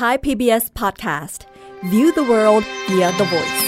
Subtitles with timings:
[0.00, 1.40] Thai PBS Podcast
[1.92, 3.64] View the world via the voice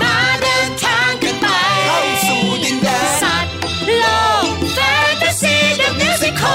[0.00, 1.46] มาเดินทางกันไป
[1.86, 3.54] เข้าสู่ดินแดนสัตว์
[3.98, 4.04] โล
[4.44, 4.78] กแฟ
[5.10, 6.48] นตาซี The Musical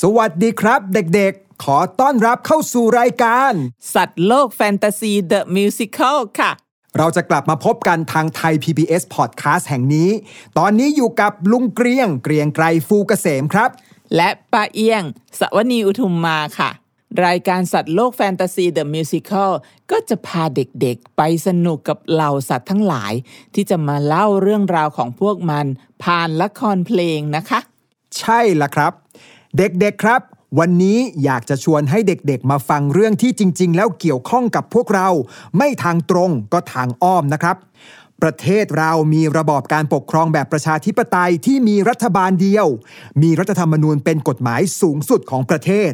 [0.00, 3.52] สวัสดีครับเด็กๆ ขอต้อนรับเข้าสู่รายการ
[3.94, 6.50] สัตว์โลกแฟนตาซี The Musical ค่ะ
[6.98, 10.10] เราจะกลับมาพบกันทางไทย PBS Podcast แห่งนี้
[10.58, 13.70] ตอนนี้อยู่กับลุงเกรียง เกรียงไกรฟูเกษมครับ
[14.16, 15.04] และป้าเอียง
[15.38, 16.70] สวนีอุทุมมาค่ะ
[17.26, 19.50] รายการสัตว์โลกแฟนตาซีเดอะมิวสิคล
[19.90, 23.12] ก็จะพาเด็กๆ ไปสนุกกับเหล่าสัตว์ทั้งหลาย
[23.54, 25.66] ที่จะมาเล่าเรื่องราวของพวกมัน
[26.02, 27.60] ผ่านละครเพลงนะคะ
[28.18, 28.92] ใช่ละครับ
[29.56, 30.20] เด็กๆครับ
[30.58, 35.08] วันนี้อยากจะชวนให้เด็กๆ มาฟังเรื่องที่จริง ๆ แล้วเกี่ยวข้องกับพวกเรา
[35.58, 37.56] ไม่ทางตรงก็ทางอ้อมนะครับ
[38.22, 42.66] ประเทศเรามีระบอบการปกครองแบบประชาธิปไตยที่มีรัฐบาลเดียว
[43.22, 45.92] มีรัฐธรรมนูญเป็นกฎหมายสูงสุดของประเทศ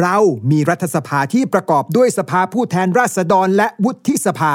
[0.00, 0.16] เรา
[0.50, 4.54] มีรัฐสภาที่ประกอบด้วยสภาผู้แทนราษฎรและวุฒิสภา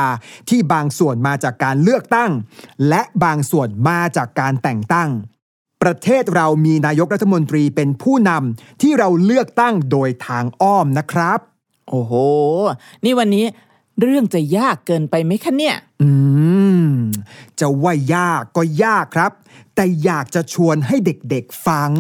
[0.50, 2.31] ที่บางส่วนมาจากการเลือกตั้ง
[2.90, 5.09] และบางส่วนมาจากการแต่งตั้ง
[5.81, 11.39] ประเทศเรามีนายกรัฐมนตรีเป็นผู้นำที่เราเลือกตั้งโดยทางอ้อมนะครับ
[11.89, 12.13] โอ้โห
[13.03, 13.45] นี่วันนี้
[14.02, 16.09] เรื่องจะยากเกินไปไหมคะเนี่ย อื
[16.83, 16.89] ม
[17.59, 19.31] จะว่ายากก็ยากครับ
[19.75, 21.91] แต่อยากจะชวนให้เด็กๆฟัง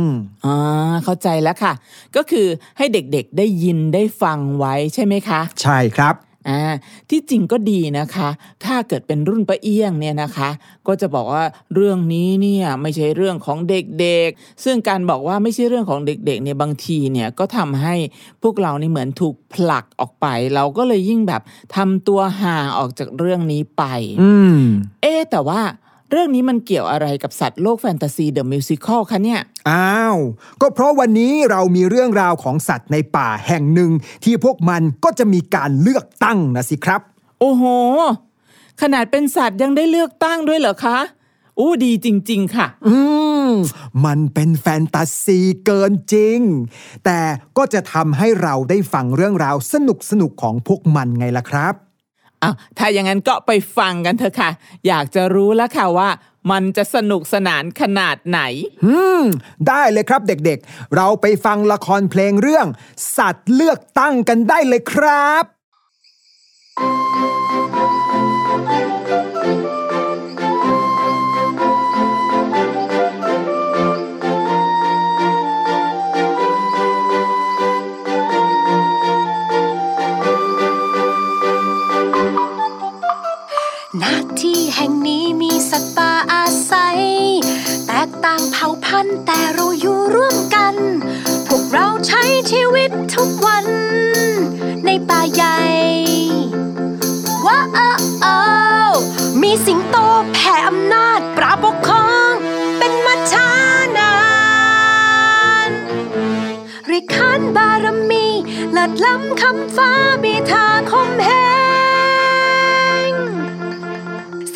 [0.45, 0.55] อ่า
[1.03, 1.73] เข้าใจแล้วค่ะ
[2.15, 6.15] ก็คือให้เด็กๆได้ยินได้ฟังไว้ใช่ไหมคะ ใช่ครับ
[6.47, 6.61] อ่า
[7.09, 8.29] ที่จริงก็ดีนะคะ
[8.65, 10.49] ถ้าเกิดเป็นรุ่นป้าเอี้ยงเนี่ยนะคะ
[10.87, 17.95] ก็จะบอกว่าเรื่องนี้เนี่ยไม่ใช่เรื่องของเด็กๆ ซึ่งการบอกว่าไม่ใช่เรื่องของเด็กๆเนี่ยบางทีเนี่ยก็ทำให้
[18.43, 21.41] พวกเรานี่เหมือนถูกผลักออกไป เราก็เลยยิ่งแบบ
[21.75, 23.83] ทำตัวห่างออกจากเรื่องนี้ไป
[24.21, 24.59] อืม
[25.01, 25.61] เอ๊ะแต่ว่า
[26.11, 30.17] เรื่องนี้มันเกี่ยวอะไรกับสัตว์โลกแฟนตาซีเดอะมิวสิคลคะเนี่ย อ้าว
[30.61, 33.91] ก็เพราะวันนี้เรามีเรื่องราวของสัตว์ในป่าแห่งหนึ่ง
[34.23, 37.01] ที่พวกมันก็จะมีการเลือกตั้งนะสิครับ
[37.39, 37.63] โอ้โห
[38.81, 40.97] ขนาดเป็นสัตว์ยังได้เลือกตั้งด้วยเหรอคะ
[41.59, 42.95] อู้ดีจริง ๆ ค่ะ อื
[43.47, 43.51] ม
[44.05, 46.39] มันเป็นแฟนตาซีเกินจริง
[47.05, 47.19] แต่
[47.57, 51.75] ก็จะทำให้เราได้ฟังเรื่องราวสนุกสนุกๆของพวกมันไงล่ะครับ
[52.43, 54.49] อ้าวถ้าอย่างนั้นก็ไปฟังกันเถอะค่ะ
[54.87, 56.09] อยากจะรู้แล้วค่ะว่า
[56.51, 58.41] มันจะสนุกสนานขนาดไหน
[58.85, 59.23] อืม
[59.67, 62.67] ได้เลยครับเด็กๆ เราไปฟังละครเพลงเรื่อง
[63.17, 65.43] สัตว์เลือกตั้งกันได้เลยครับ
[83.97, 84.03] ณ
[84.41, 86.99] ที่แห่งนี้มีสัตว์ป่าอาศัย
[87.87, 90.75] แตกต่างเผ่าพันธุ์แต่เราอยู่ร่วมกัน
[91.47, 93.65] พวกเราใช้ชีวิตทุกวัน
[94.85, 95.59] ในป่าใหญ่
[97.45, 97.61] ว้า
[98.89, 98.91] ว
[99.41, 99.97] มีสิงโต
[100.33, 102.31] แผ่อำนาจปราบปกครอง
[102.77, 103.49] เป็นมัจฉา
[103.97, 104.15] นา
[105.69, 105.71] น
[106.89, 108.25] ริขานบารมี
[108.71, 109.91] เลิศล้ำคำฟ้า
[110.23, 111.29] บีทาคมแห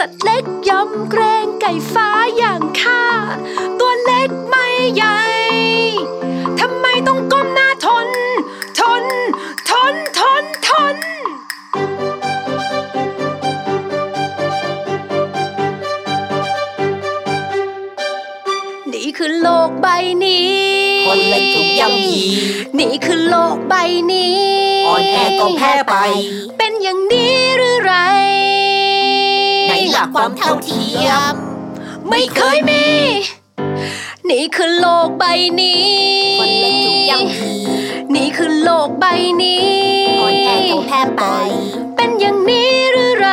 [0.05, 3.03] สัตว์เล็กยอมเกรงไก่ฟ้าอย่างข้า
[3.79, 5.19] ตัวเล็กไม่ใหญ่
[6.59, 8.09] ทำไมต้องก้มหน้าทน
[8.79, 9.03] ทน
[9.69, 10.97] ทน ทน ทน
[18.93, 19.87] นี่คือโลกใบ
[20.23, 20.53] นี้
[21.07, 22.23] คนเล็กถูกย่ำยี
[22.79, 23.75] นี่คือโลกใบ
[24.11, 24.37] นี้
[24.87, 25.95] อ่อนแอก็แพ้ไป
[26.57, 27.22] เป็นอย่างนี้
[30.03, 31.33] ในหลักความเท่าเทียม
[32.09, 32.85] ไม่เคยมี
[34.29, 35.25] นี่คือโลกใบ
[35.61, 35.85] นี้
[36.39, 37.53] คนเล็กถูกย่ำยี
[38.15, 39.05] นี่คือโลกใบ
[39.43, 39.67] นี้
[40.21, 41.23] อ่อนแอก็แพ้ไป
[41.95, 43.29] เป็นอย่างนี้หรือไร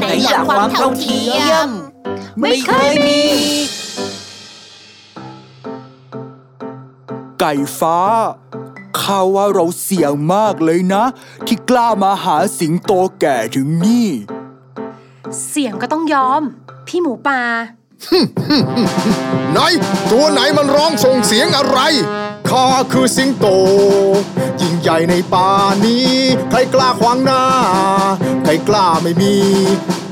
[0.00, 1.68] ในหลักความเท่าเทียม
[2.40, 3.22] ไม่เคยมี
[7.40, 7.98] ไก่ฟ้า
[9.00, 11.04] ข้าว่าเราเสี่ยงมากเลยนะ
[11.46, 14.08] ที่กล้ามาหาสิงโตแก่ถึงนี่
[15.48, 16.42] เสียงก็ต้องยอม
[16.86, 17.40] พี่หมูป่า
[19.52, 19.58] ไหน
[20.12, 21.78] ตัวไหนมันร้องส่งเสียงอะไร
[22.48, 23.46] ข้าคือสิงโต
[24.60, 25.48] ยิ่งใหญ่ในป่า
[25.84, 26.10] นี้
[26.50, 27.42] ใครกล้าขวางหน้า
[28.44, 29.36] ใครกล้าไม่มี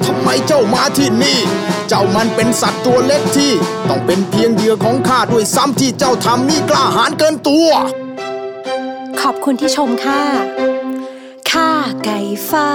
[0.04, 1.38] ทำไมเจ้ามาที่นี่
[1.88, 3.52] เจ้ามันเป็นสัตว์ตัวเล็กที่
[3.88, 7.68] ต้องเป็นเพียงเหยื่อของข้าด้วยซ้ำที่เจ้าทำนี่กล้าหาญเกินตัว
[9.20, 10.22] ขอบคุณที่ชมค่ะ
[11.50, 11.70] ข้า
[12.04, 12.20] ไก่
[12.50, 12.70] ฟ้า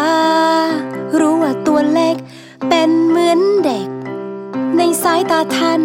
[1.20, 2.16] รู้ว่าตัวเล็ก
[2.68, 3.92] เป็นเหมือนเด็กน
[4.78, 5.82] ในสายตาท่าน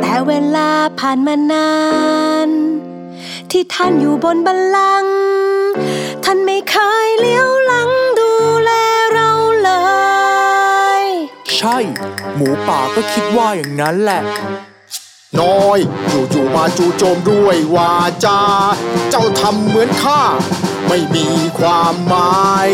[0.00, 1.72] แต่เวลาผ่านมานา
[2.46, 2.48] น
[3.50, 5.16] ที่ท่านอยู่บนบัลลังก์
[6.24, 6.76] ท่านไม่เค
[7.06, 8.30] ยเลี้ยวหลังดู
[8.62, 8.70] แล
[9.14, 9.30] เรา
[9.62, 9.70] เล
[11.00, 11.02] ย
[11.58, 11.78] ใช่
[12.36, 14.22] หมูป่าก็คิดว่าอย่างนั้นแหละ
[15.40, 17.92] น้อย อยู่ๆมาจู่โจมด้วยวา
[18.24, 18.40] จา
[19.10, 20.20] เจ้าทำเหมือนข้า
[20.88, 21.26] ไม่มี
[21.58, 22.70] ความหมาย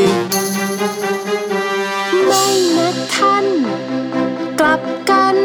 [4.69, 5.37] ลับกัน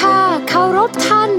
[0.00, 0.18] ข้า
[0.48, 1.30] เคารพท่าน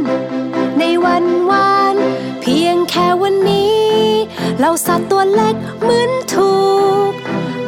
[0.80, 1.96] ในวันวาน
[2.42, 3.84] เพียงแค่วันนี้
[4.60, 6.56] เราสัตว์ตัวเล็กเหมือนถู
[7.10, 7.12] ก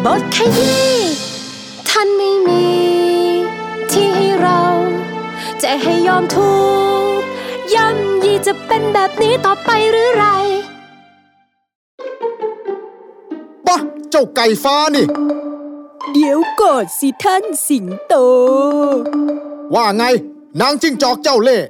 [0.05, 0.93] บทขยี้
[1.89, 2.67] ท่านไม่มี
[3.91, 4.63] ที่ให้เรา
[5.63, 6.55] จะให้ยอมถู
[7.19, 7.21] ก
[7.73, 10.25] ย่ำยีจะเป็นแบบนี้ต่อไปหรือไร
[13.67, 13.77] ปะ
[14.09, 15.07] เจ้าไก่ฟ้านี่
[16.13, 18.13] เดี๋ยวก่อนสิท่านสิงโต
[19.75, 20.03] ว่าไง
[20.61, 21.67] นางจิ้งจอกเจ้าเล่ห์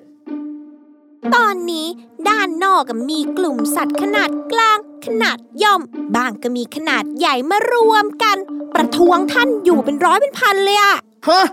[1.36, 1.88] ตอนนี้
[2.28, 5.82] ด้านนอกก็มีกลุ่มสัตว์ขนาดกลาง ขนาดย่อม
[6.16, 8.38] บางก็มีขนาดใหญ่มารวมกัน
[8.74, 10.96] ประท้วงท่านอยู่เป็นร้อยเป็นพันเลยอะ
[11.28, 11.46] ฮะ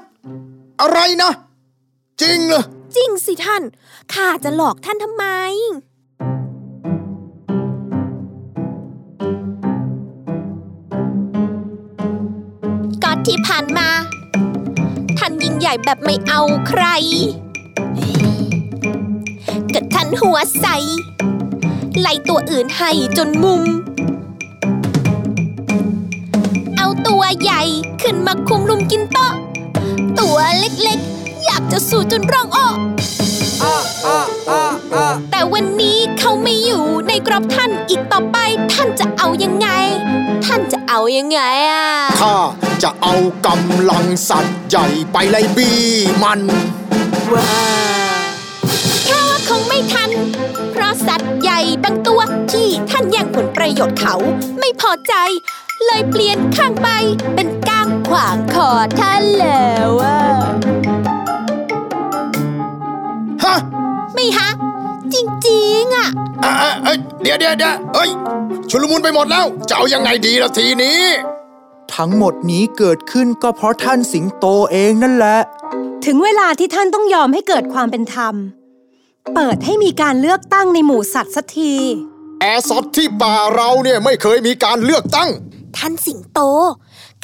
[0.81, 1.33] อะไรนะ
[2.21, 2.63] จริงเหรอ
[2.97, 3.63] จริงสิท่าน
[4.13, 5.25] ข้าจะหลอกท่านทำไม
[13.03, 14.14] ก็ที่ผ่านมาท่านยิ่ง
[15.67, 16.85] ใหญ่แบบไม่เอาใคร
[19.73, 20.67] ก็ท่านหัวใส
[22.01, 23.63] ไล่ตัวอื่นให้จนมุม
[26.77, 27.63] เอาตัวใหญ่
[28.03, 29.33] ขึ้นมาคุมลุมกินโต๊ะ
[30.21, 32.69] ตัวเล็กๆ อยากจะสู่จนร้องอ้อ
[35.31, 38.39] แต่วันนี้เขาไม่อยู่ในกรอบท่านอีกต่อไป
[38.75, 39.69] ท่านจะเอายังไง
[40.47, 41.89] ท่านจะเอายังไงอะ
[42.21, 42.37] ข้า
[42.83, 43.15] จะเอา
[43.47, 45.81] กำลังสัตว์ใหญ่ไปไล่บี้
[46.23, 46.41] มัน
[49.05, 50.11] แค่ว่าคงไม่ทัน
[50.73, 52.21] เพราะสัตว์ใหญ่บางตัว
[52.53, 54.15] ที่ท่านแย่งผลประโยชน์เขา
[54.59, 55.15] ไม่พอใจ
[55.87, 56.89] เลยเปลี่ยนข้างไป
[57.35, 58.69] เป็นก้างขวางคอ
[59.01, 60.19] ท่านแล้วอะ
[63.45, 63.57] ฮะ
[64.15, 64.49] ไม่ฮะ
[65.15, 65.17] จ
[65.49, 66.09] ริงๆอะ
[66.45, 68.11] อะอะเอ้ยเดี๋ยวเดี๋ยวเดี๋ยวเอ้ย
[68.71, 71.01] ชุลมุนไปหมดแล้ว จะเอายังไงดีละทีนี้
[71.95, 75.39] ทั้งหมดนี้เกิดขึ้นก็เพราะท่านสิงโตเองนั่นแหละ
[76.07, 78.35] ถึงเวลาที่ท่านต้องยอมให้เกิดความเป็นธรรม
[79.35, 81.75] เปิดให้มีการเลือกตั้งในหมู่สัตว์สักที
[82.41, 85.31] แอร์ซอดที่ป่าเราเนี่ยไม่เคยมีการเลือกตั้ง
[85.77, 86.41] ท่านสิงโต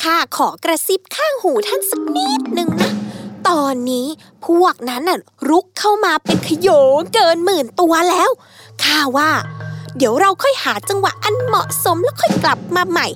[0.02, 2.92] ข้าขอกระซิบข้างหูท่านสักนิดหนึ่งนะ
[3.48, 4.06] ตอนนี้
[4.46, 8.30] พวกนั้นน่ะรุกเข้ามาเป็นขโยงเกินหมื่นตัวแล้ว
[8.82, 9.30] ข้าว่า
[9.96, 13.08] เดี๋ยวเราค่อยหาจังหวะอันเหมาะสมแล้วค่อยกลับมาใหม่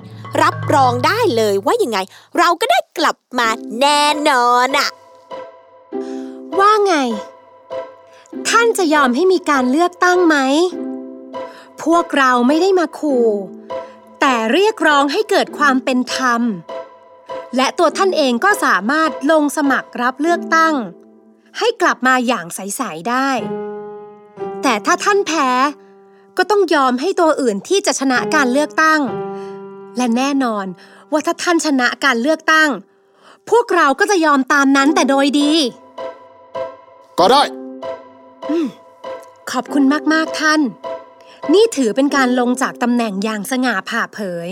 [0.43, 1.99] รับรองได้เลยว่ายังไง
[2.39, 3.49] เราก็ได้กลับมา
[3.81, 4.89] แน่นอนอะ
[6.59, 6.95] ว่าไง
[8.49, 10.37] ท่านจะยอมให้มีการเลือกตั้งไหม
[11.83, 13.29] พวกเราไม่ได้มาขู่
[14.21, 16.43] แต่เรียกร้องให้เกิดความเป็นธรรม
[17.57, 20.75] และตัวท่านเองก็สามารถลงสมัครรับเลือกตั้ง
[21.59, 23.31] ให้กลับมาอย่างใสๆได้
[24.63, 25.49] แต่ถ้าท่านแพ้
[26.37, 29.01] ก็ต้องยอมให้ตัวอื่นที่จะชนะการเลือกตั้ง
[29.97, 30.67] และแน่นอน
[31.13, 32.71] ว่าถ้าท่านชนะการเลือกตั้ง
[33.51, 35.53] พวกเราก็จะยอมตามนั้นแต่โดยดี
[37.19, 37.43] ก็ได้
[39.51, 40.61] ขอบคุณมากๆท่าน
[41.55, 44.51] นี่ถือเป็นการลงจากตำแหน่งอย่างสง่าผ่าเผย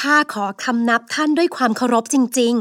[0.00, 2.54] ข้าขอคำนับท่านด้วยความเคารพจริง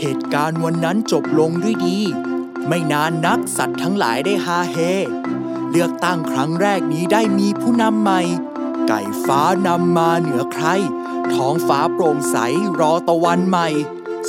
[0.00, 1.98] เหตุการณ์วันนั้นจบลงด้วยดี
[2.68, 4.76] ไม่นานนักสัตว์ทั้งหลายได้ฮาเฮ
[5.70, 8.20] เลือกตั้งครั้งแรกนี้ได้มีผู้นำใหม่
[8.88, 10.66] ไก่ฟ้านำมาเหนือใคร
[11.34, 12.36] ท้องฟ้าโปร่งใส
[12.80, 13.68] รอตะวันใหม่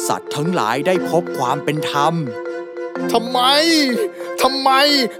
[0.07, 2.13] สัตว์ทั้งหลายได้พบความเป็นธรรม
[3.11, 3.39] ทำไม
[4.41, 4.69] ทำไม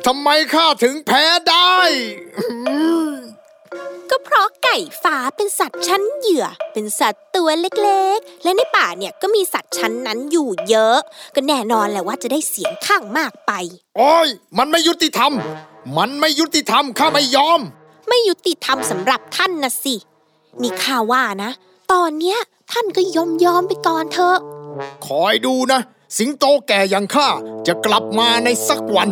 [0.07, 1.77] ทำไมข้าถึงแพ้ได้
[4.17, 10.97] ก็เพราะไก่ฟ้าเป็นสัตว์ชั้นเหยื่อ เป็นสัตว์ตัวเล็กๆ และในป่าเนี่ยก็มีสัตว์ชั้นนั้นอยู่เยอะ
[11.35, 13.51] ก็แน่นอนแหละว่าจะได้เสียงข้างมากไป
[13.97, 15.31] โอ้ย มันไม่ยุติธรรม
[15.97, 17.59] มันไม่ยุติธรรมข้าไม่ยอม
[18.09, 19.95] ไม่ยุติธรรมสำหรับท่านนะสิ
[20.61, 21.51] นี่ข้าว่านะ
[21.91, 22.39] ตอนเนี้ย
[22.71, 24.37] ท่านก็ยอมยอมไปก่อนเถอะ
[25.07, 25.79] คอยดูนะ
[26.17, 27.27] สิงโตแก่อย่างข้า
[27.67, 29.09] จะกลับมาในสักวัน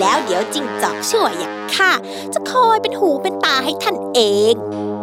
[0.00, 1.90] แล้วเดี๋ยวจิงจอกชั่วอย่างข้า
[2.32, 4.20] จะคอยเป็นหูเป็นตาให้ท่านเอ
[4.52, 4.54] ง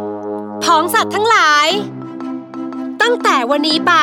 [0.08, 1.68] ๆพ้องสัตว์ทั้งหลาย
[3.02, 3.94] ตั้งแต่วันนี้ไป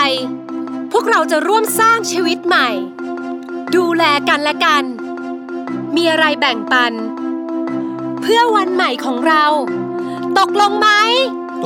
[0.91, 2.69] พวกเราจะร่วมสร้างชีวิตใหม่
[3.75, 4.83] ดูแลกันและกัน
[5.95, 6.93] มีอะไรแบ่งปัน
[8.21, 9.45] เพื่อวันใหม่ของเรา
[10.39, 10.89] ตกลงไหม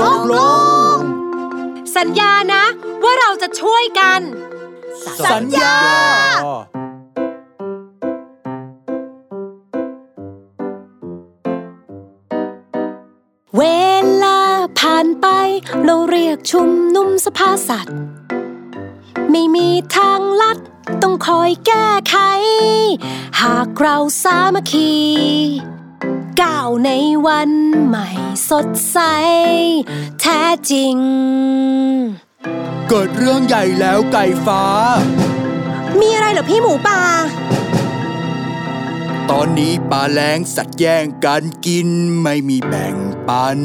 [0.04, 0.36] ตกล
[0.94, 0.96] ง
[1.98, 2.64] สัญญานะ
[3.04, 4.22] ว่าเราจะช่วยกัน
[5.26, 5.76] สัญญา
[13.58, 13.64] เว
[14.24, 14.40] ลา
[14.80, 15.28] ผ่านไป
[15.84, 17.96] เราเรียกชุมนุมสภาสัตว์
[19.32, 20.58] ไม่มีทางลัด
[21.02, 22.18] ต้องคอยแก้ไข
[23.42, 24.94] หากเราสามัคคี
[26.42, 26.90] ก้าวใน
[27.28, 27.52] วัน
[27.86, 28.10] ใหม่
[28.50, 29.00] สดใส
[30.22, 30.42] แท้
[30.72, 30.96] จริง
[32.90, 34.64] เกิดเรื่องใหญ่แล้วไก่ฟ้า
[36.00, 37.00] มีอะไรเหรอพี่หมูป่า
[39.32, 41.88] ตอนนี้ปลาแรงสัตว์แย่งกันกิน
[42.24, 42.96] ไม่มีแบ่ง
[43.28, 43.60] ปัน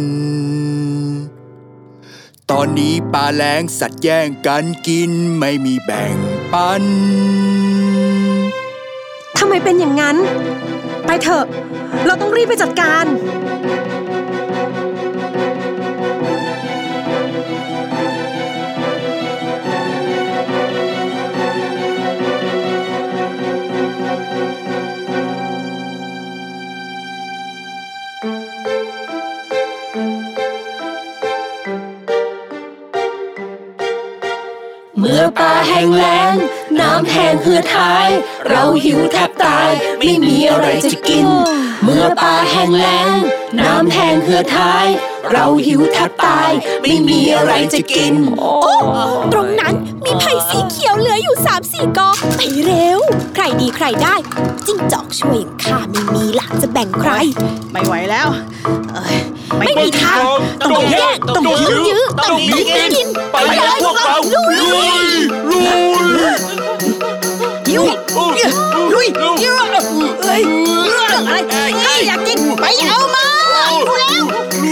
[2.51, 6.17] ตอนนี้ปลาแรงสัตว์แย่งกันกินไม่มีแบ่ง
[6.53, 6.83] ปัน
[9.39, 10.17] ทำไมเป็นอย่างนั้น
[11.07, 11.45] ไปเถอะ
[12.07, 13.05] เราต้องรีบไปจัดการ
[35.39, 36.35] ป่าแห้งแล้ง
[36.81, 38.09] น้ำแห้งเหือดหาย
[38.49, 41.27] เราหิวแทบตาย ไม่มีอะไรจะกิน
[41.85, 43.11] เมื่อป่าแห้งแล้ง
[43.61, 44.87] น้ำแห้งเหือดหาย
[45.31, 46.51] เราหิวแทบตาย
[46.83, 48.53] ไม่มีอะไรจะกิน โอ้
[49.33, 52.99] ตรงนั้นมีไผ่สีเขียวเหลืออยู่สามสี่กอไปเร็ว
[53.35, 54.15] ใครดีใครได้
[54.67, 57.13] จิ้งจอกช่วยอย่างข้าไม่มีหลักจะแบ่งใคร
[57.73, 58.29] ไม่ไหวแล้ว
[58.93, 59.19] เอ้ย
[59.61, 60.19] ไม่มีทาง
[60.63, 63.37] ต้องแยกต้องยื้อต้องยื้อต้องกิน ไป
[69.21, 69.77] ลุยยุย
[70.23, 70.43] เอ้ย
[70.87, 73.27] เรื่องอะไรข้าอยากกินไปเอามา
[73.87, 74.25] ดูแล้ว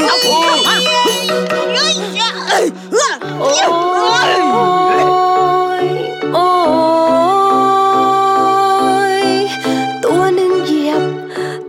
[0.06, 1.94] เอาเข้ามาเอ้ย
[2.48, 3.50] เอ้ยเรื่อ้ยโอ้
[5.82, 5.86] ย
[6.32, 6.48] โอ้
[9.14, 9.24] ย
[10.04, 11.02] ตัวหนึ่งเหยียบ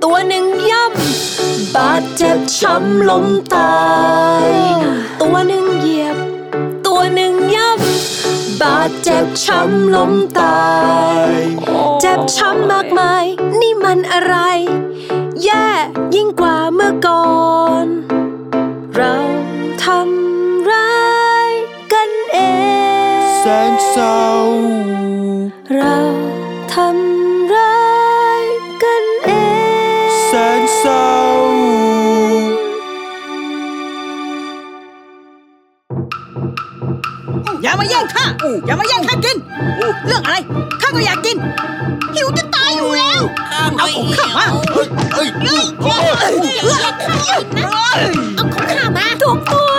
[0.03, 3.75] ตัวหนึ่งย่ำบาดเจ็บช้ำล้มตา
[4.45, 10.59] ยาดเจ็บช้ำล้มตา
[11.29, 11.31] ย
[12.01, 13.25] เจ็บช้ำมากมาย
[13.59, 14.35] นี่มันอะไร
[15.43, 15.67] แย่
[16.15, 17.27] ยิ่งกว่าเมื่อก่อ
[17.83, 17.85] น
[37.63, 38.25] อย่ามาแย่งข้า
[38.65, 39.37] อย่ามาแย่งข้ากิน
[40.05, 40.37] เรื่องอะไร
[40.81, 41.37] ข้าก็อยากกิน
[42.15, 43.21] หิวจะตายอยู่แล้ว
[43.77, 49.71] เอาของข้ามาเอ้ยเอ้ยเอ้ยเอ้ยเอ้ยเอ้ยเอาของข้ามาถูกตัว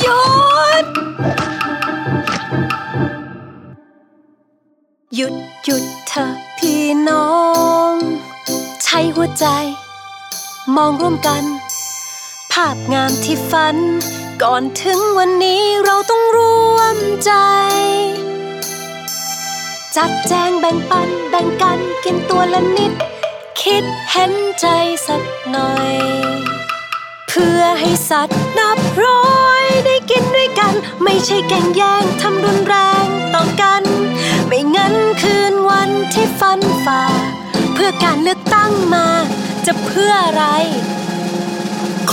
[0.00, 0.20] หยุ
[0.84, 0.86] ด
[5.16, 7.30] หยุดหยุดเธอะพี่น้อ
[7.90, 7.92] ง
[8.84, 9.46] ใช้หัวใจ
[10.76, 11.42] มองร่วมกัน
[12.52, 13.76] ภาพงามที่ฝัน
[14.42, 17.32] ก่อนถึงวันนี้เราต้องร่วมใจ
[19.96, 22.92] จัดแจงแบ่งปันแบ่งกันกินตัวละนิด
[23.62, 24.66] คิดเห็นใจ
[25.06, 25.96] สักหน่อย
[27.28, 33.82] เพื่อให้สัตว์นับร้อยได้กินด้วยกัน ไม่ใช่แก่งแย่งทำรุนแรงต่อกัน
[34.46, 37.04] ไม่งั้นคืนวันที่ฟันฝ่า
[37.74, 39.06] เพื่อการเลือกตั้งมา
[39.66, 40.44] จะเพื่ออะไร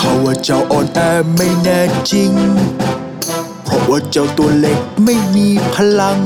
[0.01, 0.99] เขาว่าเจ้าอ่อนแอ
[1.35, 1.79] ไม่แน่
[2.11, 2.31] จริง
[3.63, 6.19] เพราะว่าเจ้าตัวเล็กไม่มีพลัง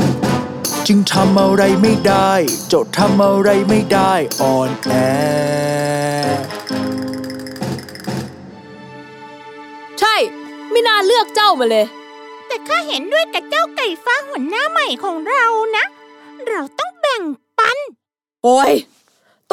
[0.87, 2.31] จึงทำอะไรไม่ได้
[2.67, 4.93] เจ้าทำอะไรไม่ได้อ่อนแอ
[9.99, 10.15] ใช่
[10.71, 11.85] ไม่น่าเลือกเจ้ามาเลย
[12.47, 15.45] แต่ข้าเห็นด้วยกับเจ้าไก่ฟ้าหัวหน้าใหม่ของเรา
[15.77, 15.85] นะ
[16.47, 17.23] เราต้องแบ่ง
[17.59, 17.77] ปัน
[18.43, 18.73] โอ้ย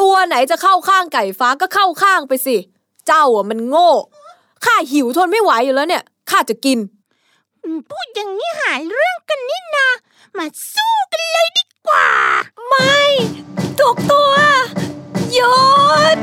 [0.00, 2.56] ตัวไหนจะเข้าข้างไก่ฟ้าก็เข้าข้างไปสิ
[3.06, 3.90] เจ้าอะมันโง่
[4.64, 6.78] ข้าหิวทนไม่ไหวอยู่แล้วเนี่ยข้าจะกิน
[7.90, 9.88] พูดอย่างนี้หาเรื่องกันนี่นา
[10.36, 12.08] มาสู้กันเลยดีกว่า
[12.68, 12.96] ไม่
[13.78, 14.32] ถูกตัว
[15.32, 15.54] หยุ
[16.16, 16.18] ด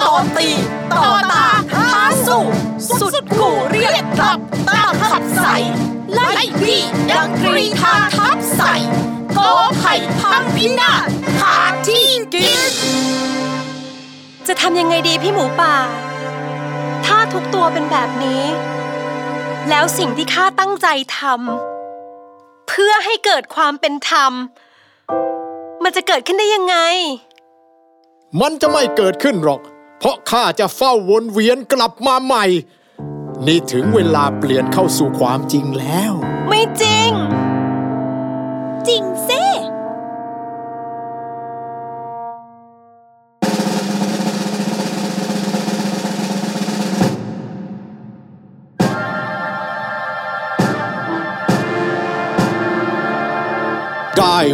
[0.00, 0.48] ต่อตี
[0.92, 2.44] ต่อตาท้าสู้
[2.98, 5.56] สุดกูเรียกกลับตาขับใส่
[6.12, 8.74] ไล่บี้ดังกรีธาทับใส่
[9.36, 11.08] กอไผ่พังพินาศ
[11.40, 12.60] ขาดที่กิน
[14.48, 15.74] จะทำยังไงดีพี่หมูป่า
[17.06, 18.42] ถ้าทุกตัวเป็นแบบนี้
[19.68, 20.86] แล้วสิ่งที่ข้าตั้งใจ
[21.18, 24.32] ทำเพื่อให้เกิดความเป็นธรรม
[25.82, 26.76] มันจะเกิดขึ้นได้ยังไง
[28.40, 29.60] มันจะไม่เกิดขึ้นหรอก
[29.98, 32.44] เพราะข้าจะเฝ้าวนเวียนกลับมาใหม่
[33.46, 36.12] นี่ถึงเวลาเปลี่ยนเข้าสู่ความจริงแล้ว
[36.48, 37.10] ไม่จริง
[38.88, 39.42] จริงซิ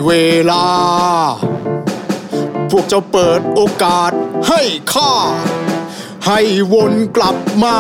[0.07, 0.13] เว
[0.51, 0.67] ลา
[2.71, 4.11] พวกเจ้าเปิดโอกาส
[4.49, 4.63] ให้
[4.95, 5.15] ข้า
[6.27, 6.41] ให้
[6.73, 7.79] วนกลับมา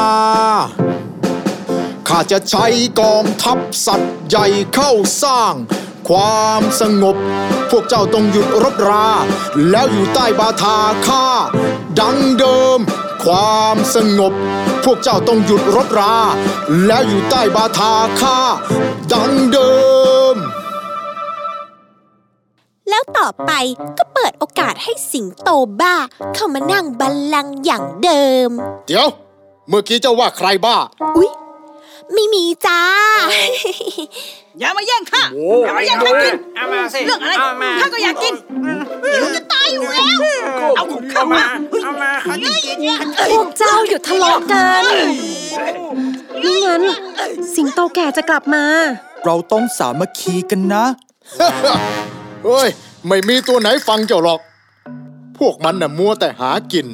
[2.08, 2.66] ข้าจะใช้
[3.00, 5.54] กองทัพสัตว์ใหญ่เข้าสร้าง
[6.08, 7.16] ความสงบ
[7.70, 9.08] พวกเจ้าต้องหยุดรบรา
[9.70, 11.26] แล้วอยู่ใต้บาทาข้า
[12.00, 12.78] ดังเดิม
[13.24, 14.32] ความสงบ
[14.84, 16.16] พวกเจ้าต้องหยุดรบรา
[16.86, 18.38] แล้วอยู่ใต้บาทาข้า
[19.12, 19.70] ดังเดิ
[20.08, 20.09] ม
[22.90, 23.52] แล้วต่อไป
[23.98, 25.94] ก็เปิดโอกาสให้สิงโตบ้า
[26.34, 28.50] เข้ามานั่งบัลลังก์อย่างเดิม
[28.86, 29.06] เดี๋ยว
[29.68, 30.76] เมื่อกี้เจ้าว่าใครบ้า
[31.16, 31.30] อุ๊ย
[32.14, 32.82] ไม่มีจ้า
[34.58, 35.22] อย่ามาแย่งข้า
[35.64, 36.34] อย่ามาแย่งข้ากิน
[37.06, 37.32] เรื่องอะไร
[37.80, 38.34] ข้าก็อยากกิน
[39.12, 40.18] หิวจะตายอยู่แล้ว
[40.76, 41.44] เอาของข้ามา
[42.24, 42.98] เฮ้ยเฮ้ยเนี่ย
[43.30, 44.84] พวกเจ้าหยุดทะเลาะกัน
[46.40, 46.82] ไม่งั้น
[47.54, 48.64] สิงโตแก่จะกลับมา
[49.24, 50.84] เราต้องสามัคคีกันนะ
[52.44, 52.68] เฮ้ย
[53.08, 54.40] ไม่มีตัวไหนฟังเจ้าหรอก
[55.38, 56.86] พวกมันน่ะมัวแต่หากิน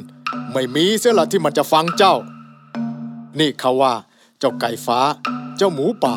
[0.51, 2.15] ไม่มีเสียละที่มันจะฟังเจ้า
[3.39, 3.93] นี่เขาว่า
[4.39, 4.99] เจ้าไก่ฟ้า
[5.57, 6.15] เจ้าหมูป่า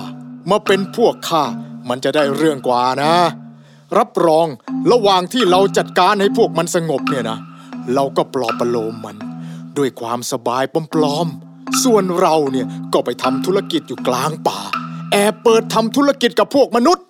[0.50, 1.44] มาเป็นพวกข้า
[1.88, 3.12] มันจะได้เรื่องกว่านะ
[3.98, 4.46] รับรอง
[4.92, 7.38] ระหว่างที่เราจัดการให้พวกมันสงบเนี่ยนะ
[7.94, 9.16] เราก็ปลอบประโลมมัน
[9.78, 14.58] ด้วยความสบายปลอมๆ ส่วนเราเนี่ยก็ไปทำธุรกิจอยู่กลางป่า
[15.12, 17.04] แอบเปิดทำธุรกิจกับพวกมนุษย์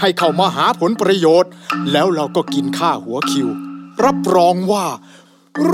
[0.00, 1.50] ให้เข้ามาหาผลประโยชน์
[1.92, 3.48] แล้วเราก็กินค่าหัวคิว
[4.04, 4.86] รับรองว่า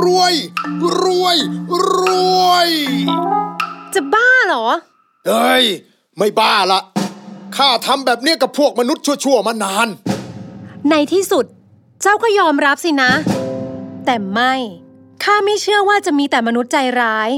[0.01, 0.35] รวย
[1.03, 1.37] รวย
[1.99, 2.01] ร
[2.49, 2.71] วย
[3.95, 4.67] จะบ้าเหรอ
[5.27, 5.65] เฮ้ย
[6.19, 6.81] ไม่บ้าละ
[7.57, 9.89] ข้าทำแบบเนี้ยกับพวกมนุษย์ชั่วๆมานาน
[10.91, 11.45] ในที่สุด
[12.03, 13.13] เจ้าก็ยอมรับสินะ
[14.07, 14.55] แต่ไม่
[15.25, 17.31] ข้าไม่เชื่อว่าจะมีแต่มนุษย์ใจร้าย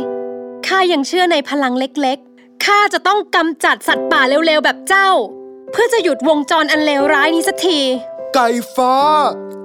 [0.66, 5.10] ข้ายังเชื่อในพลังเล็กๆข้าจะต้องกำจัดสัตว์ป่าเร็วๆแบบเจ้า
[5.74, 7.78] เพื่อจะหยุดวงจรอันเลวร้ายนี้สักที
[8.34, 8.96] ไก่ฟ้า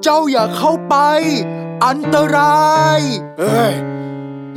[0.04, 0.96] เจ้าอย่าเข้าไป
[1.86, 3.00] อันตราย
[3.40, 3.74] เอ้ย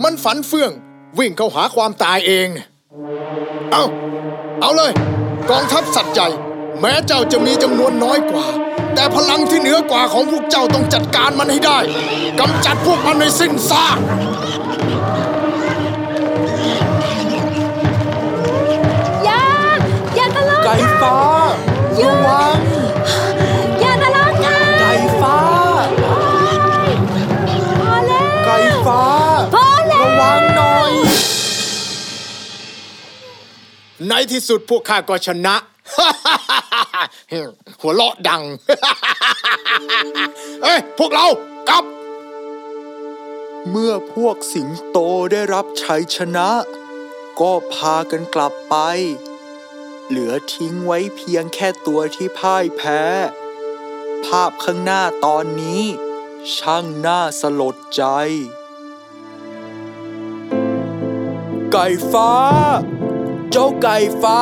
[0.03, 0.71] มันฝันเฟื่อง
[1.19, 2.49] วิ่งเข้าหาความตายเอง
[3.73, 3.85] เอา
[4.61, 4.93] เอาเลย
[5.51, 6.29] กองทัพสัตว์ใหญ่
[6.81, 8.47] แม้เจ้าจะมีจำนวนน้อยกว่า
[8.95, 11.79] แต่พลังที่เหนือกว่าของพวกเจ้าต้องจัดการมันให้ได้
[12.41, 13.99] กำจัดพวกมันในสิ้นซาก
[19.25, 19.43] อย่า
[20.17, 21.32] อย่าทะเลาะไก่ฟ้าระ
[22.27, 22.59] วัง
[23.81, 25.39] อย่าทะเลาะกันไก่ฟ้า
[27.79, 28.57] พอแล้วไก่
[28.87, 29.03] ฟ้า
[29.55, 30.93] พอแล้ว ระวังหน่อย
[34.09, 35.57] ในที่สุดพวกข้าก็ชนะ
[37.81, 38.43] หัวเราะดัง
[40.63, 41.27] เอ้ย พวกเรา
[41.69, 41.85] กลับ
[43.71, 44.99] เมื่อพวกสิงโต
[45.33, 46.49] ได้รับชัยชนะ
[47.41, 48.77] ก็พากันกลับไป
[50.09, 53.03] เหลือทิ้งไว้เพียงแค่ตัวที่พ่ายแพ้
[54.25, 55.83] ภาพข้างหน้าตอนนี้
[56.55, 58.03] ช่างน่าสลดใจ
[61.73, 62.33] ไก่ฟ้า
[63.51, 64.41] เจ้าไก่ฟ้า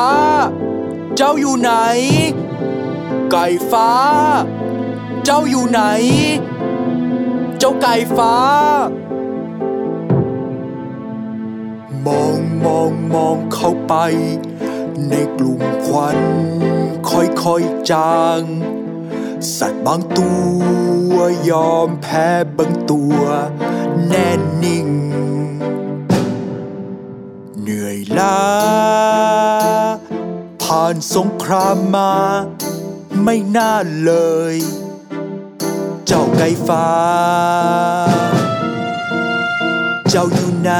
[1.15, 1.71] เจ้าอยู่ไหน
[3.31, 3.89] ไก่ฟ้า
[5.25, 5.81] เจ้าอยู่ไหน
[7.59, 8.35] เจ้าไก่ฟ้า
[12.05, 13.93] มองมองมองเข้าไป
[15.09, 16.19] ในกลุ่มควัน
[17.09, 18.41] ค่อยๆจาง
[19.57, 20.33] สัตว์บางตั
[21.11, 21.15] ว
[21.49, 23.21] ยอมแพ้บางตัว
[24.07, 24.29] แน่
[24.63, 24.87] นิ่ง
[27.59, 28.41] เหนื่อยล้า
[30.61, 32.13] ผ่านสงครามมา
[33.23, 34.13] ไม่น่าเล
[34.53, 34.55] ย
[36.07, 36.87] เจ้าไก่ฟ้า
[40.09, 40.71] เจ้าอยู่ไหน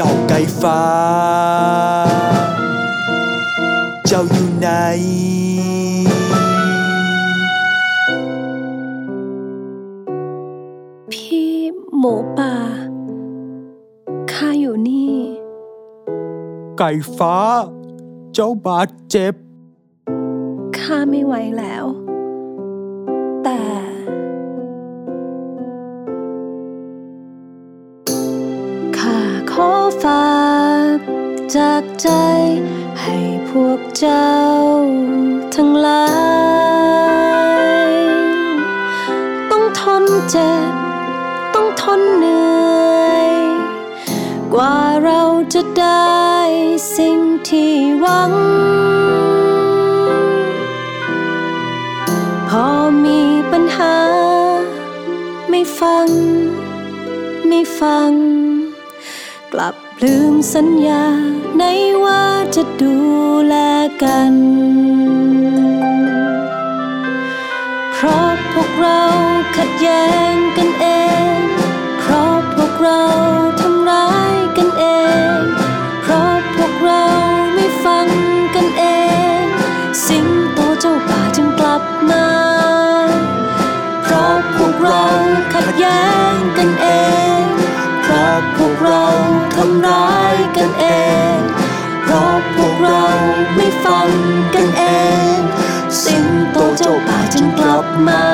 [0.00, 0.82] เจ้าไก่ฟ้า
[4.06, 4.68] เจ้าอยู่ไหน
[11.12, 11.52] พี่
[11.98, 12.54] หมูป่า
[14.32, 15.16] ข้าอยู่นี่
[16.78, 17.36] ไก่ฟ้า
[18.34, 19.34] เจ้าบาดเจ็บ
[20.78, 21.84] ข้าไม่ไหวแล้ว
[31.56, 32.10] จากใจ
[33.02, 33.18] ให้
[33.50, 34.32] พวกเจ้า
[35.54, 36.08] ทั้งหลา
[37.90, 37.94] ย
[39.50, 40.72] ต้องทนเจ็บ
[41.54, 42.48] ต้องทนเหนื่
[43.04, 43.30] อย
[44.52, 45.22] กว่าเรา
[45.54, 46.28] จะได้
[46.96, 48.32] สิ่งที่หวัง
[52.48, 52.66] พอ
[53.04, 53.96] มีปัญหา
[55.48, 56.08] ไม่ฟัง
[57.48, 58.10] ไม่ฟัง
[59.54, 61.04] กลับ ลืมสัญญา
[61.58, 61.64] ใน
[62.04, 62.96] ว่าจะดู
[63.46, 63.54] แล
[64.02, 64.34] กัน
[67.92, 69.02] เพราะพวกเรา
[69.56, 70.86] ขัดแย้งกันเอ
[71.32, 71.36] ง
[72.00, 73.02] เพราะพวกเรา
[73.60, 74.84] ทำร้ายกันเอ
[75.34, 75.36] ง
[76.02, 77.04] เพราะพวกเรา
[77.54, 78.06] ไม่ฟัง
[78.54, 78.84] กันเอ
[79.40, 79.42] ง
[80.06, 82.26] สิงโตเจ้าป่าจึงกลับมา
[84.02, 85.02] เพราะพวกเรา
[85.54, 86.17] ขัดแย้ง
[97.08, 98.24] ป่าจึงกลับมา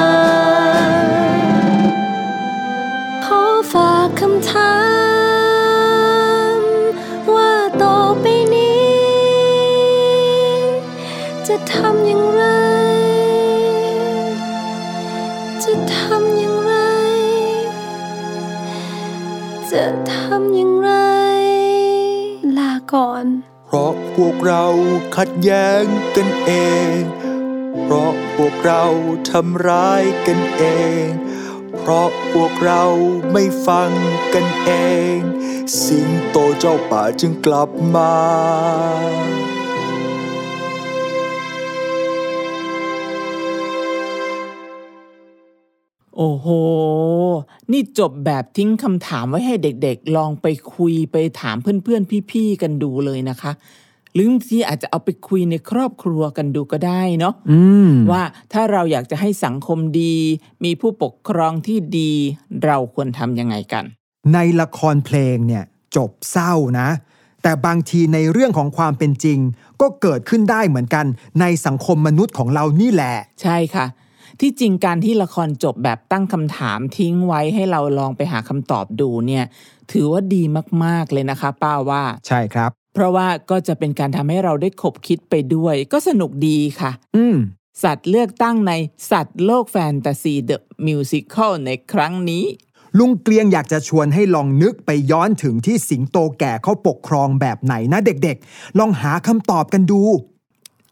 [3.24, 4.76] ขอฝากคำถา
[6.56, 6.58] ม
[7.34, 8.88] ว่าต่อไปนี้
[11.48, 12.44] จะทำอย่างไร
[15.64, 16.74] จะทำอย่างไร
[19.72, 20.90] จะทำอย่างไร
[22.58, 23.24] ลาก่อน
[23.66, 24.64] เพราะพวกเรา
[25.16, 25.84] ขัดแย้ง
[26.16, 26.50] กันเอ
[26.98, 27.00] ง
[27.82, 28.12] เพราะ
[28.70, 28.86] เรา
[29.30, 30.64] ทำร้ายกันเอ
[31.04, 31.08] ง
[31.76, 32.84] เพราะพวกเรา
[33.32, 33.90] ไม่ฟัง
[34.34, 34.70] กันเอ
[35.16, 35.18] ง
[35.84, 38.14] สิงโตเจ้าป่าจึงกลับมา
[46.16, 46.46] โอ้โห
[47.72, 53.52] นี่จบแบบทิ้งคำถามไว้ให้เด็กๆ ลองไปคุยไปถามเพื่อนๆ พี่ๆ กันดูเลยนะคะ
[54.14, 58.22] หรือบางทีอาจจะเอาไปคุยในครอบครัวกันดูก็ได้เนาะอืมว่า
[58.52, 60.16] ถ้าเราอยากจะให้สังคมดี
[60.64, 62.12] มีผู้ปกครองที่ดี
[62.64, 63.84] เราควรทำยังไงกัน
[64.34, 65.64] ในละครเพลงเนี่ย
[65.96, 66.88] จบเศร้านะ
[67.42, 69.38] แต่บางทีในเรื่องของความเป็นจริง
[69.80, 71.06] ก็เกิดขึ้นได้เหมือนกัน
[71.40, 73.86] ในสังคมมนุษย์ของเรานี่แหละ ใช่ค่ะ
[74.40, 79.44] ที่จริงการที่ละครจบแบบตั้งคำถามทิ้งไว้ให้เราลองไปหาคำตอบดูเนี่ย
[79.92, 80.42] ถือว่าดี
[80.84, 87.36] มากๆเลยนะคะ ป้าว่า ใช่ครับ เพราะว่าก็จะเป็นการทำให้เราได้ขบคิดไปด้วย ก็สนุกดีค่ะ อืม
[87.82, 88.72] สัตว์เลือกตั้งใน
[89.10, 92.44] สัตว์โลกแฟนตาซีเดอะมิวสิคลในครั้งนี้
[92.98, 100.02] ลุงเกลียงอยากจะชวนให้ลองนึกไปย้อนถึงที่สิงโตแก่เขาปกครองแบบไหนนะเด็กๆ ลองหาคำตอบกันดู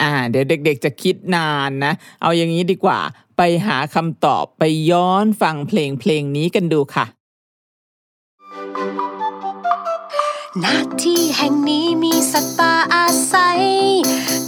[0.02, 2.98] อ่า เดี๋ยวเด็ก ๆ จะคิดนานนะ เอาอย่างนี้ดีกว่า
[3.36, 7.06] ไปหาคำตอบไปย้อนฟังเพลงเพลงนี้กันดูค่ะ
[10.60, 10.66] ณ
[11.02, 13.62] ที่แห่งนี้มีสัตว์ป่าอาศัย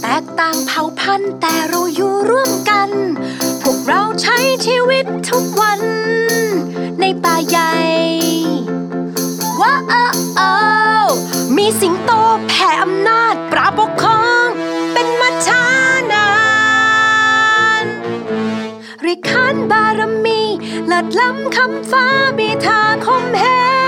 [0.01, 2.89] แตกต่างเผ่าพันธุ์แต่เราอยู่ร่วมกัน
[3.61, 5.81] พวกเราใช้ชีวิตทุกวัน
[6.99, 7.73] ในป่าใหญ่
[9.61, 9.75] ว้า
[11.05, 11.07] ว
[11.57, 12.11] มีสิงโต
[12.47, 14.47] แผ่อำนาจปราบปกครอง
[14.93, 15.65] เป็นมาช้า
[16.11, 16.29] นา
[17.83, 17.85] น
[19.05, 20.41] รียกขานบารมี
[20.87, 22.05] เลิศล้ำคำฟ้า
[22.39, 23.45] มีทาคมแห
[23.83, 23.84] ง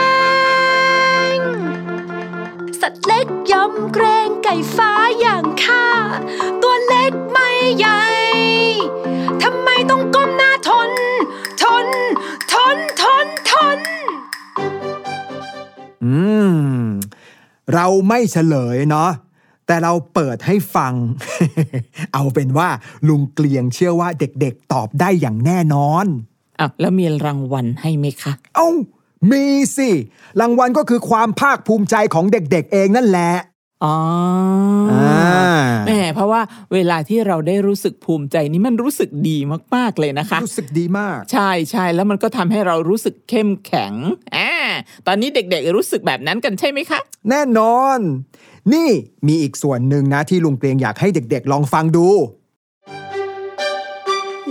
[2.89, 5.87] สัตว์เล็กยำเกรงไก่ฟ้าอย่างข้า
[6.61, 8.03] ตัวเล็กไม่ใหญ่
[9.43, 10.91] ทำไมต้องก้มหน้าทน
[11.61, 11.87] ทน
[12.53, 13.79] ทน ทน ทน
[16.03, 16.15] อื
[16.79, 16.81] ม
[17.73, 19.11] เราไม่เฉลยเนาะ
[19.67, 20.93] แต่เราเปิดให้ฟัง
[22.13, 22.69] เอาเป็นว่า
[23.07, 26.05] ลุงเกลียงเชื่อว่าเด็กๆตอบได้อย่างแน่นอน
[26.59, 28.69] อะแล้วมีรางวัลให้ไหมคะ เอ้า
[29.31, 29.45] มี
[29.77, 29.89] สิ
[30.41, 33.31] รางวัลก็คือความภาคภูมิใจของเด็กๆเองนั่นแหละ
[33.85, 33.97] อ๋อ
[34.91, 36.41] อาแหมเพราะว่า
[36.73, 39.37] เวลาที่เราได้รู้สึกภูมิใจนี่มันรู้สึกดี
[39.75, 43.93] มากๆเลยนะคะ รู้สึกดีมาก ใช่ใช่แล้วมันก็ทำให้เรารู้สึกเข้มแข็ง
[44.35, 44.51] อ่า
[45.07, 46.99] ตอนนี้เด็กๆรู้สึกแบบนั้นกันใช่ไหมคะ
[47.29, 47.99] แน่นอน
[48.73, 48.89] นี่
[49.27, 52.07] มีอีกส่วนหนึ่งนะที่ลุงเกลียงอยากให้เด็กๆลองฟังดู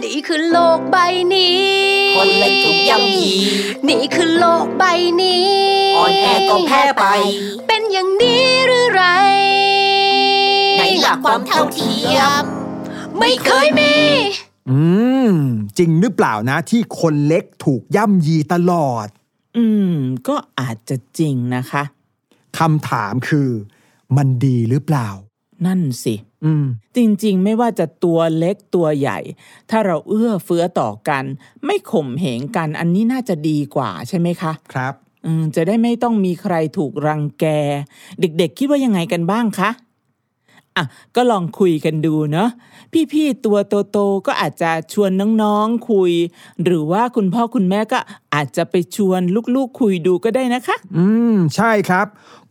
[0.02, 0.96] นี่คือโลกใบ
[1.35, 3.33] นี้ คนเล็กถูกย่ำยี
[3.88, 4.85] นี่คือโลกใบ
[5.22, 5.46] นี้
[5.96, 7.05] อ่อนแอก็แพ้ไป
[7.66, 9.05] เป็นอย่างนี้หรือไร
[10.79, 12.44] ในหลักความเท่าเทียม
[13.18, 13.94] ไม่เคยมี
[14.70, 14.79] อื
[15.31, 15.33] ม
[15.79, 19.07] จริงหรือเปล่านะที่คนเล็กถูกย่ำยีตลอด
[19.57, 19.94] อืม
[20.29, 21.83] ก็อาจจะจริงนะคะ
[22.59, 23.48] คำถามคือ
[24.16, 25.09] มันดีหรือเปล่า
[25.66, 26.14] นั่นสิ
[26.45, 26.64] อืม
[26.97, 29.19] จริงๆ ไม่ว่าจะตัวเล็กตัวใหญ่
[29.71, 31.25] ถ้าเราเอื้อเฟื้อต่อกัน
[31.64, 34.95] ไม่ข่มเหงกัน อันนี้น่าจะดีกว่าใช่ไหมคะ ครับ
[35.27, 37.45] อืมจะได้ไม่ต้องมีใครถูกรังแก
[38.21, 39.71] เด็กๆ คิดว่ายังไงกันบ้างคะ
[40.77, 40.85] อะ
[41.17, 42.49] ก็ลองคุยกันดูเนาะ
[43.12, 43.59] พี่ๆตัว
[43.93, 45.11] โตๆก็อาจจะชวน
[45.43, 46.12] น้องๆคุย
[46.65, 47.99] หรือว่าคุณพ่อคุณแม่ก็
[48.35, 49.21] อาจจะไปชวน
[49.57, 52.07] ลูกๆ คุยดูก็ได้นะคะ อืม ใช่ครับ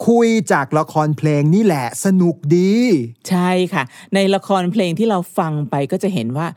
[0.07, 2.73] คุยจากละครเพลงนี่แหละสนุกดี
[3.29, 3.83] ใช่ค่ะ
[4.13, 6.47] ในละครเพลงที่เราฟังไปก็จะเห็นว่า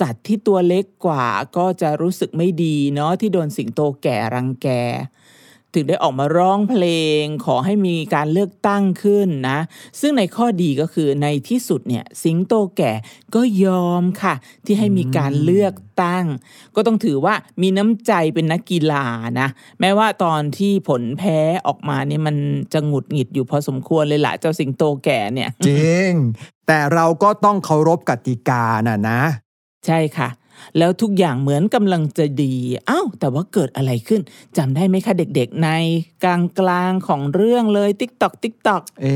[0.00, 4.68] สัตว์ที่ตัวเล็กกว่าก็จะรู้สึกไม่ดีเนาะที่โดนสิงโตแก่รังแก
[5.76, 6.84] ถึงได้ออกมาร้องเพล
[7.20, 9.58] ง ขอให้มีการเลือกตั้งขึ้นนะ
[10.00, 12.92] ซึ่งในข้อดีก็คือในที่สุดเนี่ยสิงโตแก่
[13.34, 14.34] ก็ยอมค่ะ
[14.64, 16.24] ที่ให้มีการเลือกตั้ง
[16.74, 19.04] ก็ต้องถือว่ามีน้ำใจเป็นนักกีฬา
[19.40, 19.48] นะ
[19.80, 22.36] แม้ว่าตอนที่ผลแพ้ออกมาเนี่ยมัน
[22.72, 26.10] จะหงุดหงิดอยู่พอสมควรเลยล่ะเจ้าสิงโตแก่เนี่ย จริง
[26.66, 29.20] แต่เราก็ต้องเคารพกติกาน่ะนะ
[29.86, 30.28] ใช่ค่ะ
[30.78, 32.54] แล้วทุกอย่างเหมือนกำลังจะดี
[32.88, 34.20] อ้าวแต่ว่าเกิดอะไรขึ้น
[34.56, 35.68] จำได้ไหมคะเด็กๆ ใน
[36.24, 39.06] กลางกลางๆของเรื่องเลยติ๊กตอกติ๊กตอกเอ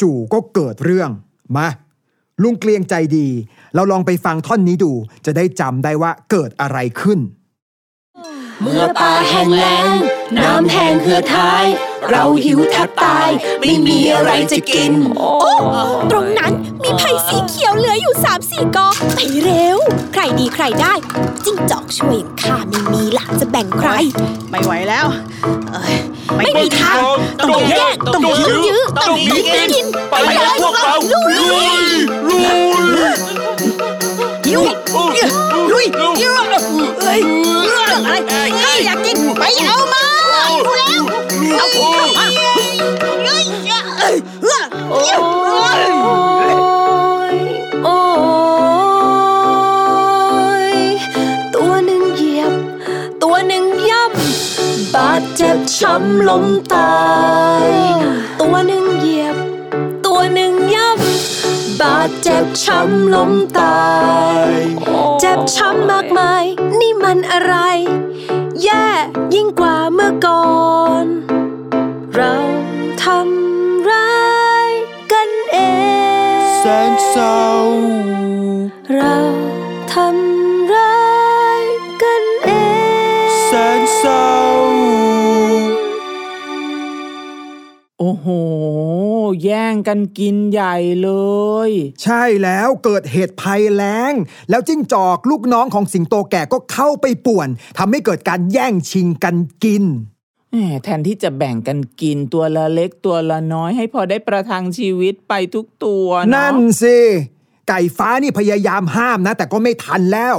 [0.00, 1.10] จู่ๆก็เกิดเรื่อง
[1.56, 1.68] มา
[2.42, 3.28] ลุงเกลียงใจดี
[3.74, 4.92] เราลองไปฟังท่อนนี้ดู
[5.26, 7.20] จะได้จำได้ว่าเกิดอะไรขึ้น
[8.62, 9.88] เมื่อป่าแห้งแล้ง
[10.38, 11.66] น้ำแห้งเหือดหาย
[12.08, 13.28] เราหิวแทบตาย
[13.60, 15.30] ไม่มีอะไรจะกิน โอ้
[16.10, 19.78] ตรงนั้นมีไผ่สีเขียวเหลืออยู่สามสี่กอไปเร็ว
[20.12, 20.94] ใครดีใครได้
[21.44, 23.90] จิ้งจอกช่วยข้าไม่มีหลักจะแบ่งใคร
[24.50, 25.06] ไม่ไหวแล้ว
[25.72, 25.96] เอ้ย
[26.38, 26.96] ไม่มีทาง
[27.40, 29.40] ต้องแยกต้องยื้อยื้อต้องยื้อ
[29.72, 31.78] กินไปเลยพวกเราลุย
[34.52, 34.70] ยุย
[35.72, 35.86] ลุย
[36.22, 36.36] ยุย
[37.00, 37.20] เอ้ย
[37.65, 40.04] เรื่องอะไรข้าอยากกินไปเอามา
[40.66, 41.02] ดูแล้ว
[41.58, 42.26] เอาเข้ามา
[43.26, 43.44] เอ้ย
[43.98, 44.16] เอ้ย
[44.90, 45.00] โอ้
[45.76, 45.80] ย
[47.84, 47.98] โอ้
[50.64, 50.74] ย
[51.54, 52.52] ตัวหนึ่งเหยียบ
[53.22, 56.96] ตัวหนึ่งย่ำบาดเจ็บช้ำล้มตา
[57.64, 57.68] ย
[58.40, 59.36] ตัวหนึ่งเหยียบ
[60.06, 63.78] ตัวหนึ่งย่ำบาดเจ็บช้ำล้มตา
[64.48, 64.50] ย
[65.20, 66.44] เจ็บช้ำมากมาย
[66.80, 67.54] นี่มันอะไร
[68.62, 68.86] แย่
[69.34, 70.42] ยิ่งกว่าเมื่อก่อ
[70.84, 70.85] น
[89.44, 91.10] แย่งกันกินใหญ่เล
[91.68, 91.70] ย
[92.02, 94.12] ใช่แล้วเกิดเหตุภัยแล้ง
[94.50, 99.84] แล้วจิ้งจอกลูกน้องของสิงโตแก่ก็เข้าไปป่วนทำให้เกิดการแย่งชิงกันกิน
[100.52, 106.98] แหมแทนที่จะแบ่งกันกินตัวละเล็กตัวละน้อยให้พอได้ประทังชีวิตไปทุกตัวเาะนั่นสิ
[107.68, 110.36] ไก่ฟ้านี่พยายามห้ามนะ แต่ก็ไม่ทันแล้ว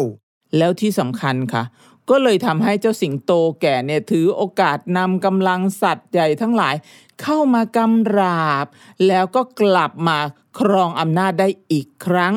[0.58, 1.64] แล้วที่สำคัญค่ะ
[2.10, 3.32] ก็เลยทำให้เจ้าสิงโต
[3.62, 6.76] แก่เนี่ยถือโอกาสนำกำลังสัตว์ใหญ่ทั้งหลาย
[7.22, 8.66] เข้ามากำราบ
[9.08, 10.18] แล้วก็กลับมา
[10.60, 12.34] ครองอำนาจได้อีกครั้ง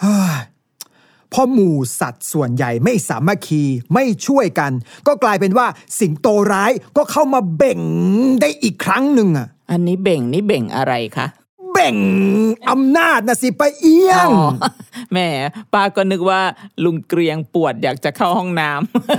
[0.00, 0.38] เฮ้ย
[1.32, 3.62] พอหมู่สัตว์ส่วนใหญ่ไม่สามัคคี
[3.94, 4.72] ไม่ช่วยกัน
[5.06, 5.66] ก็กลายเป็นว่า
[5.98, 7.80] สิงโตร้ายก็เข้ามาเบ่ง
[8.40, 11.26] ได้อีกครั้งหนึ่งอะอันนี้เบ่งนี่เบ่งอะไรคะ
[11.72, 11.96] เบ่ง
[12.70, 14.50] อำนาจนะสิไปาเอี้ยงอ๋อ
[15.12, 15.28] แหม่
[15.72, 16.42] ป้าก็นึกว่า
[16.84, 18.70] ลุงเกรียงปวดอยากจะเข้าห้องน้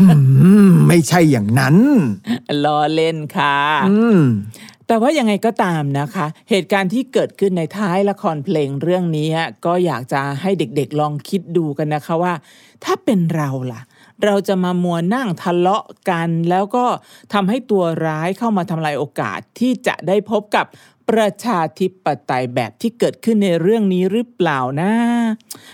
[0.01, 3.57] อืมไม่ใช่อย่างนั้นำล้อเล่นค่ะ
[3.89, 4.21] อืม
[4.91, 9.27] แต่ว่ายังไงก็ตามนะคะ เหตุการณ์ที่เกิดขึ้นในท้ายละครเพลงเรื่องนี้
[9.65, 12.33] ก็อยากจะให้เด็กๆลองคิดดูกันนะคะว่า
[12.83, 13.81] ถ้าเป็นเราล่ะ
[14.23, 16.85] เราจะมามัวนั่งทะเลาะกัน แล้วก็
[17.33, 20.65] ทำให้ตัวร้ายเข้ามาทำลายโอกาสที่จะได้พบกับ
[21.09, 24.91] ประชาธิปไตยแบบที่เกิดขึ้นในเรื่องนี้หรือเปล่านะ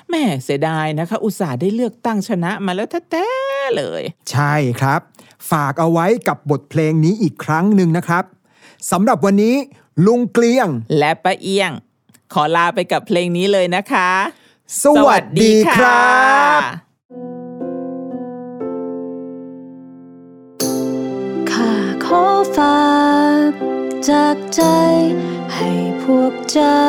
[0.09, 5.01] แม่เสียดายนะคะ อุตส่าห์ได้เลือกตั้งชนะมาแล้วแท้ๆเลย ใช่ครับ
[5.51, 8.23] ฝากเอาไว้กับบทเพลงนี้อีกครั้งหนึ่งนะครับ
[8.91, 9.55] สำหรับวันนี้
[10.05, 11.71] ลุงเกลียง และป้าเอี้ยง
[12.33, 14.11] ขอลาไปกับเพลงนี้เลยนะคะ
[14.83, 16.15] สวัสดีครั
[16.59, 16.61] บ
[21.51, 21.71] ข้า
[22.05, 22.23] ขอ
[22.55, 22.81] ฝา
[23.49, 23.51] ก
[24.09, 24.61] จากใจ
[25.53, 25.71] ให้
[26.03, 26.85] พวกเจ้า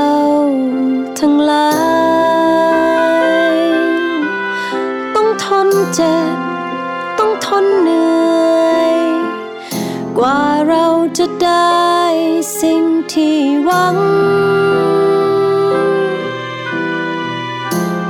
[1.18, 1.70] ทั้งหลา
[3.54, 3.58] ย
[5.14, 6.36] ต้องทนเจ็บ
[7.18, 7.97] ต้องทนเหนื่อย
[10.20, 10.86] กว่าเรา
[11.18, 11.78] จะได้
[12.60, 13.96] สิ่งที่หวัง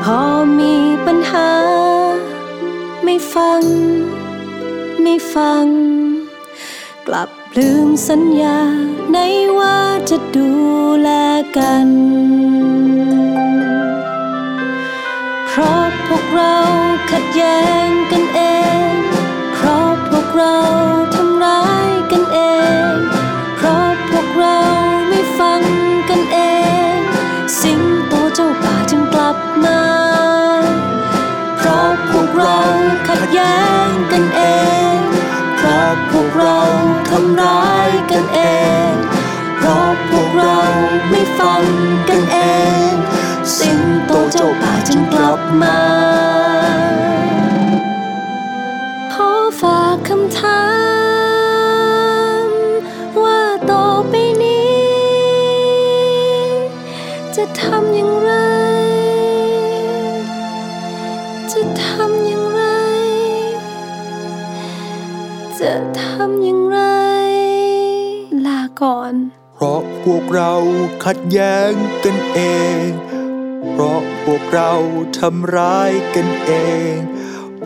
[0.05, 0.23] พอ
[0.59, 0.75] มี
[1.07, 1.51] ปัญหา
[3.05, 3.63] ไม่ฟัง
[5.03, 5.67] ไม่ฟัง
[7.07, 8.59] กลับลืมสัญญา
[9.13, 9.19] ใน
[9.59, 9.79] ว่า
[10.11, 10.51] จะดู
[11.01, 11.11] แล
[11.57, 11.89] กัน
[15.47, 16.57] เพราะพวกเรา
[17.11, 18.41] ขัดแย้งกันเอ
[18.89, 18.91] ง
[19.55, 20.59] เพราะพวกเรา
[36.19, 36.61] วกเรา
[37.11, 38.41] ทำร้ายกันเอ
[38.89, 38.93] ง
[39.57, 40.61] เพราะพวกเรา
[41.11, 41.65] ไม่ฟัง
[42.09, 42.39] กันเอ
[42.89, 42.91] ง
[43.59, 45.81] สิ่งโตเจ้าป่าจึงกลับมา
[49.13, 50.65] ขอฝากคำถา
[52.45, 52.47] ม
[53.23, 54.79] ว่าต่อไปนี้
[57.37, 58.33] จะทำอย่างไร
[65.61, 66.79] จะทำอย่างไร
[68.47, 69.15] ลาก่อน
[69.55, 70.55] เพราะพวกเรา
[71.05, 71.73] ขัดแย้ง
[72.05, 72.41] กันเอ
[72.85, 72.87] ง
[73.71, 74.73] เพราะพวกเรา
[75.19, 76.53] ทำร้ายกันเอ
[76.93, 76.95] ง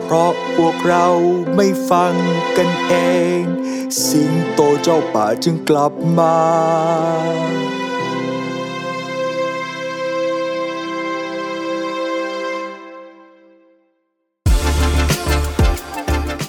[0.01, 1.07] เพราะพวกเรา
[1.55, 2.15] ไม่ฟัง
[2.57, 2.95] กันเอ
[3.39, 3.41] ง
[4.07, 6.37] สิงโตเจ้าป่าจึงกลับมา